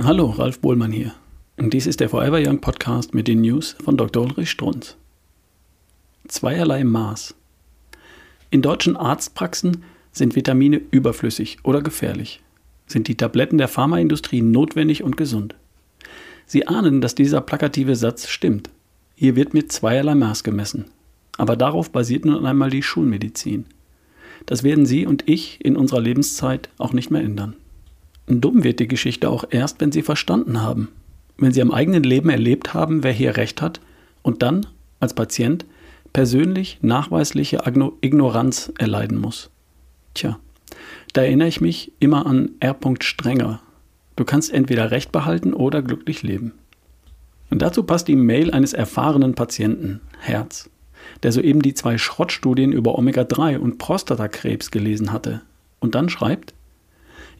[0.00, 1.12] Hallo, Ralf Bohlmann hier.
[1.58, 4.22] Dies ist der Forever Young Podcast mit den News von Dr.
[4.22, 4.96] Ulrich Strunz.
[6.28, 7.34] Zweierlei Maß.
[8.50, 9.82] In deutschen Arztpraxen
[10.12, 12.40] sind Vitamine überflüssig oder gefährlich.
[12.86, 15.56] Sind die Tabletten der Pharmaindustrie notwendig und gesund?
[16.46, 18.70] Sie ahnen, dass dieser plakative Satz stimmt.
[19.16, 20.84] Hier wird mit zweierlei Maß gemessen.
[21.38, 23.66] Aber darauf basiert nun einmal die Schulmedizin.
[24.46, 27.56] Das werden Sie und ich in unserer Lebenszeit auch nicht mehr ändern.
[28.28, 30.88] Dumm wird die Geschichte auch erst, wenn Sie verstanden haben.
[31.38, 33.80] Wenn Sie am eigenen Leben erlebt haben, wer hier Recht hat
[34.22, 34.66] und dann,
[35.00, 35.64] als Patient,
[36.12, 37.62] persönlich nachweisliche
[38.00, 39.50] Ignoranz erleiden muss.
[40.14, 40.38] Tja,
[41.12, 42.76] da erinnere ich mich immer an R.
[43.00, 43.60] Strenger.
[44.16, 46.52] Du kannst entweder Recht behalten oder glücklich leben.
[47.50, 50.68] Und dazu passt die Mail eines erfahrenen Patienten, Herz,
[51.22, 55.40] der soeben die zwei Schrottstudien über Omega-3 und Prostatakrebs gelesen hatte
[55.80, 56.52] und dann schreibt,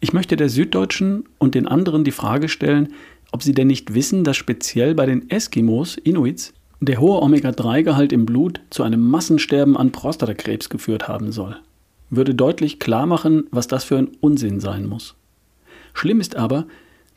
[0.00, 2.92] ich möchte der Süddeutschen und den anderen die Frage stellen,
[3.32, 8.26] ob sie denn nicht wissen, dass speziell bei den Eskimos, Inuits, der hohe Omega-3-Gehalt im
[8.26, 11.56] Blut zu einem Massensterben an Prostatakrebs geführt haben soll.
[12.10, 15.14] Würde deutlich klar machen, was das für ein Unsinn sein muss.
[15.94, 16.66] Schlimm ist aber,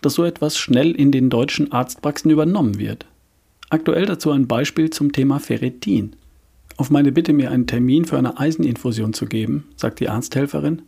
[0.02, 3.06] dass so etwas schnell in den deutschen Arztpraxen übernommen wird.
[3.70, 6.16] Aktuell dazu ein Beispiel zum Thema Ferritin.
[6.78, 10.82] Auf meine Bitte, mir einen Termin für eine Eiseninfusion zu geben, sagt die Arzthelferin,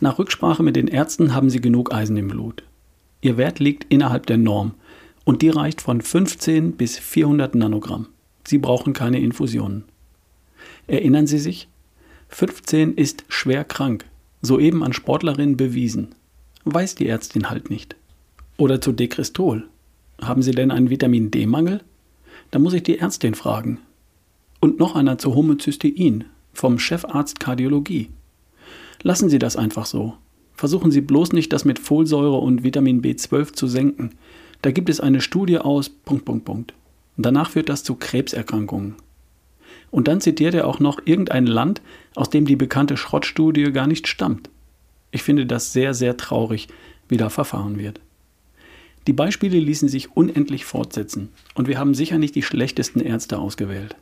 [0.00, 2.62] nach Rücksprache mit den Ärzten haben sie genug Eisen im Blut.
[3.20, 4.74] Ihr Wert liegt innerhalb der Norm
[5.24, 8.08] und die reicht von 15 bis 400 Nanogramm.
[8.46, 9.84] Sie brauchen keine Infusionen.
[10.86, 11.68] Erinnern Sie sich?
[12.28, 14.06] 15 ist schwer krank,
[14.40, 16.14] soeben an Sportlerinnen bewiesen.
[16.64, 17.96] Weiß die Ärztin halt nicht.
[18.56, 19.68] Oder zu Dekristol.
[20.20, 21.82] Haben Sie denn einen Vitamin D-Mangel?
[22.50, 23.78] Da muss ich die Ärztin fragen.
[24.60, 28.08] Und noch einer zu Homozystein vom Chefarzt Kardiologie.
[29.02, 30.14] Lassen Sie das einfach so.
[30.54, 34.10] Versuchen Sie bloß nicht, das mit Folsäure und Vitamin B12 zu senken.
[34.62, 35.88] Da gibt es eine Studie aus.
[35.88, 36.74] Punkt, Punkt, Punkt.
[37.16, 38.96] Und danach führt das zu Krebserkrankungen.
[39.90, 41.80] Und dann zitiert er auch noch irgendein Land,
[42.14, 44.50] aus dem die bekannte Schrottstudie gar nicht stammt.
[45.10, 46.68] Ich finde das sehr, sehr traurig,
[47.08, 48.00] wie da verfahren wird.
[49.06, 53.96] Die Beispiele ließen sich unendlich fortsetzen, und wir haben sicher nicht die schlechtesten Ärzte ausgewählt.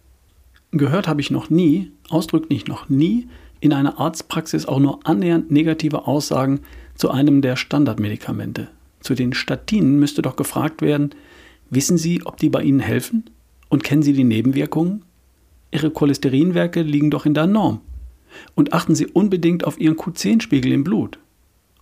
[0.72, 3.28] Gehört habe ich noch nie, ausdrücklich noch nie,
[3.60, 6.60] in einer Arztpraxis auch nur annähernd negative Aussagen
[6.94, 8.68] zu einem der Standardmedikamente.
[9.00, 11.10] Zu den Statinen müsste doch gefragt werden,
[11.70, 13.30] wissen Sie, ob die bei Ihnen helfen?
[13.68, 15.04] Und kennen Sie die Nebenwirkungen?
[15.70, 17.80] Ihre Cholesterinwerte liegen doch in der Norm.
[18.54, 21.18] Und achten Sie unbedingt auf Ihren Q10-Spiegel im Blut.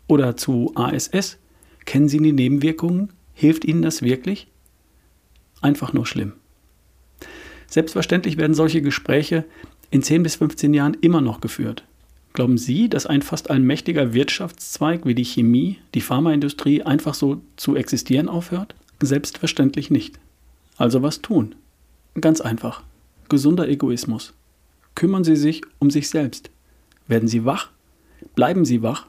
[0.06, 1.38] Oder zu ASS.
[1.84, 3.12] Kennen Sie die Nebenwirkungen?
[3.34, 4.48] Hilft Ihnen das wirklich?
[5.60, 6.32] Einfach nur schlimm.
[7.66, 9.44] Selbstverständlich werden solche Gespräche
[9.94, 11.84] in 10 bis 15 Jahren immer noch geführt.
[12.32, 17.76] Glauben Sie, dass ein fast allmächtiger Wirtschaftszweig wie die Chemie, die Pharmaindustrie einfach so zu
[17.76, 18.74] existieren aufhört?
[19.00, 20.18] Selbstverständlich nicht.
[20.76, 21.54] Also was tun?
[22.20, 22.82] Ganz einfach.
[23.28, 24.34] Gesunder Egoismus.
[24.96, 26.50] Kümmern Sie sich um sich selbst.
[27.06, 27.70] Werden Sie wach?
[28.34, 29.06] Bleiben Sie wach?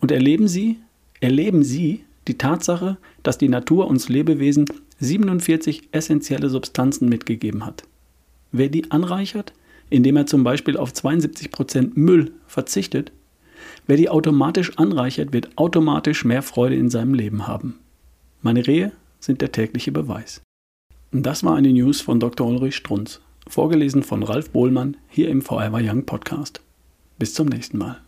[0.00, 0.80] Und erleben Sie,
[1.20, 4.66] erleben Sie die Tatsache, dass die Natur uns Lebewesen
[4.98, 7.84] 47 essentielle Substanzen mitgegeben hat.
[8.50, 9.52] Wer die anreichert,
[9.90, 13.12] indem er zum Beispiel auf 72% Müll verzichtet,
[13.86, 17.78] wer die automatisch anreichert, wird automatisch mehr Freude in seinem Leben haben.
[18.42, 20.42] Meine Rehe sind der tägliche Beweis.
[21.10, 22.46] Das war eine News von Dr.
[22.46, 26.60] Ulrich Strunz, vorgelesen von Ralf Bohlmann hier im Forever Young Podcast.
[27.18, 28.00] Bis zum nächsten Mal.